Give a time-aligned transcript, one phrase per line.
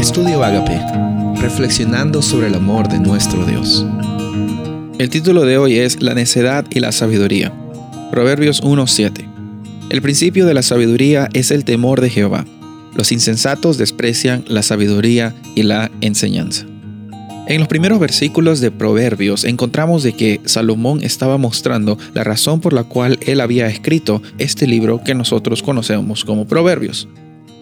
[0.00, 0.80] Estudio Agape,
[1.42, 3.84] reflexionando sobre el amor de nuestro Dios.
[4.98, 7.52] El título de hoy es La necedad y la sabiduría.
[8.10, 9.28] Proverbios 1:7.
[9.90, 12.46] El principio de la sabiduría es el temor de Jehová.
[12.94, 16.64] Los insensatos desprecian la sabiduría y la enseñanza.
[17.46, 22.72] En los primeros versículos de Proverbios encontramos de que Salomón estaba mostrando la razón por
[22.72, 27.06] la cual él había escrito este libro que nosotros conocemos como Proverbios.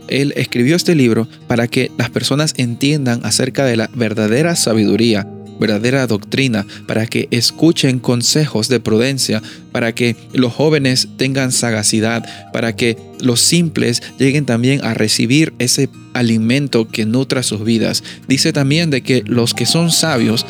[0.08, 5.26] Él escribió este libro para que las personas entiendan acerca de la verdadera sabiduría
[5.58, 12.76] verdadera doctrina, para que escuchen consejos de prudencia, para que los jóvenes tengan sagacidad, para
[12.76, 18.02] que los simples lleguen también a recibir ese alimento que nutra sus vidas.
[18.28, 20.46] Dice también de que los que son sabios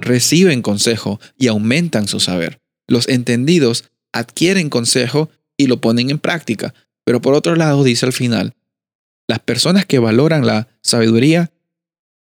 [0.00, 2.60] reciben consejo y aumentan su saber.
[2.86, 6.74] Los entendidos adquieren consejo y lo ponen en práctica.
[7.04, 8.54] Pero por otro lado, dice al final,
[9.28, 11.50] las personas que valoran la sabiduría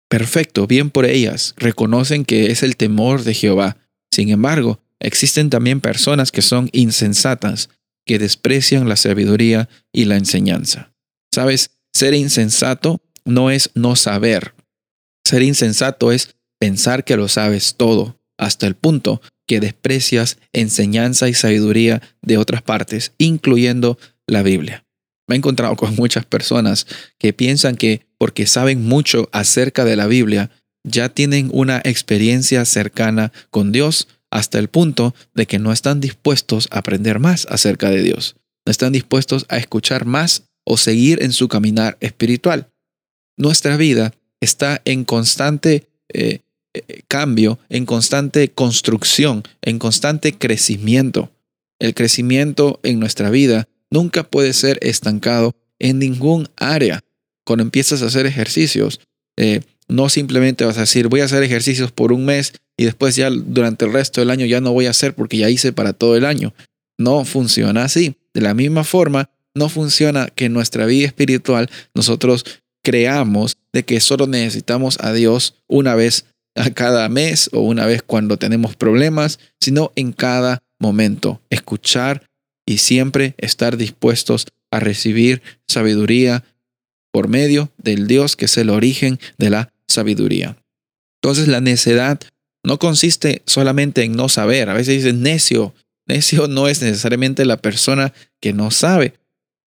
[0.10, 3.78] Perfecto, bien por ellas, reconocen que es el temor de Jehová.
[4.12, 7.70] Sin embargo, existen también personas que son insensatas,
[8.06, 10.94] que desprecian la sabiduría y la enseñanza.
[11.34, 14.54] Sabes, ser insensato no es no saber.
[15.26, 21.34] Ser insensato es pensar que lo sabes todo, hasta el punto que desprecias enseñanza y
[21.34, 24.87] sabiduría de otras partes, incluyendo la Biblia.
[25.28, 30.08] Me he encontrado con muchas personas que piensan que porque saben mucho acerca de la
[30.08, 30.50] Biblia,
[30.84, 36.68] ya tienen una experiencia cercana con Dios hasta el punto de que no están dispuestos
[36.72, 38.36] a aprender más acerca de Dios.
[38.66, 42.70] No están dispuestos a escuchar más o seguir en su caminar espiritual.
[43.38, 46.40] Nuestra vida está en constante eh,
[46.74, 51.32] eh, cambio, en constante construcción, en constante crecimiento.
[51.80, 57.02] El crecimiento en nuestra vida nunca puede ser estancado en ningún área.
[57.46, 59.00] Cuando empiezas a hacer ejercicios,
[59.38, 63.16] eh, no simplemente vas a decir voy a hacer ejercicios por un mes y después
[63.16, 65.94] ya durante el resto del año ya no voy a hacer porque ya hice para
[65.94, 66.54] todo el año.
[66.98, 68.16] No funciona así.
[68.34, 72.46] De la misma forma, no funciona que en nuestra vida espiritual nosotros
[72.84, 76.26] creamos de que solo necesitamos a Dios una vez
[76.56, 81.42] a cada mes o una vez cuando tenemos problemas, sino en cada momento.
[81.50, 82.27] Escuchar
[82.68, 86.44] y siempre estar dispuestos a recibir sabiduría
[87.12, 90.58] por medio del Dios que es el origen de la sabiduría.
[91.24, 92.20] Entonces la necedad
[92.64, 94.70] no consiste solamente en no saber.
[94.70, 95.74] A veces dicen necio.
[96.06, 99.14] Necio no es necesariamente la persona que no sabe.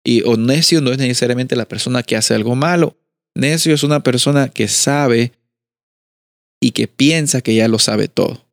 [0.03, 2.97] Y o necio no es necesariamente la persona que hace algo malo.
[3.35, 5.31] Necio es una persona que sabe
[6.61, 8.45] y que piensa que ya lo sabe todo.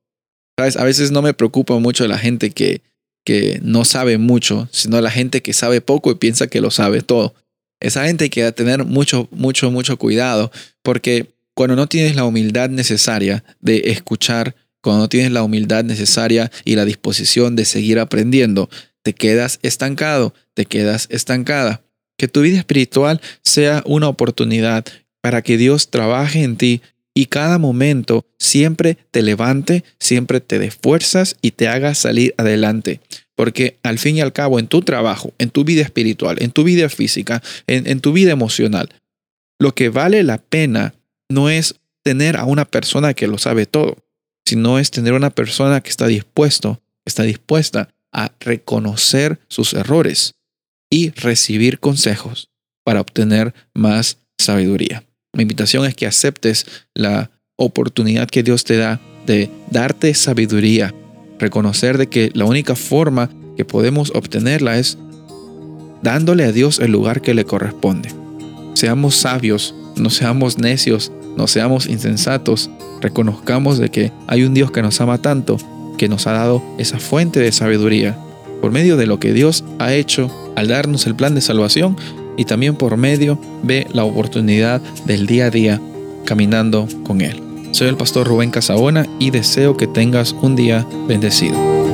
[0.56, 0.76] ¿Sabes?
[0.76, 2.82] A veces no me preocupa mucho la gente que
[3.28, 7.02] que no sabe mucho, sino la gente que sabe poco y piensa que lo sabe
[7.02, 7.34] todo.
[7.78, 10.50] Esa gente hay que tener mucho, mucho, mucho cuidado,
[10.82, 16.50] porque cuando no tienes la humildad necesaria de escuchar, cuando no tienes la humildad necesaria
[16.64, 18.70] y la disposición de seguir aprendiendo,
[19.02, 21.82] te quedas estancado, te quedas estancada.
[22.16, 24.86] Que tu vida espiritual sea una oportunidad
[25.20, 26.80] para que Dios trabaje en ti
[27.18, 33.00] y cada momento siempre te levante, siempre te dé fuerzas y te haga salir adelante.
[33.34, 36.62] Porque al fin y al cabo, en tu trabajo, en tu vida espiritual, en tu
[36.62, 38.90] vida física, en, en tu vida emocional,
[39.58, 40.94] lo que vale la pena
[41.28, 41.74] no es
[42.04, 43.96] tener a una persona que lo sabe todo,
[44.46, 50.36] sino es tener una persona que está dispuesto, está dispuesta a reconocer sus errores
[50.88, 52.48] y recibir consejos
[52.84, 55.07] para obtener más sabiduría.
[55.38, 60.92] Mi invitación es que aceptes la oportunidad que Dios te da de darte sabiduría,
[61.38, 64.98] reconocer de que la única forma que podemos obtenerla es
[66.02, 68.08] dándole a Dios el lugar que le corresponde.
[68.74, 72.68] Seamos sabios, no seamos necios, no seamos insensatos,
[73.00, 75.56] reconozcamos de que hay un Dios que nos ama tanto,
[75.98, 78.18] que nos ha dado esa fuente de sabiduría.
[78.60, 81.96] Por medio de lo que Dios ha hecho al darnos el plan de salvación,
[82.38, 85.80] y también por medio ve la oportunidad del día a día
[86.24, 87.42] caminando con Él.
[87.72, 91.87] Soy el pastor Rubén Casabona y deseo que tengas un día bendecido.